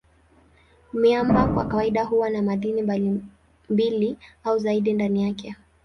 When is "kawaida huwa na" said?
1.65-2.41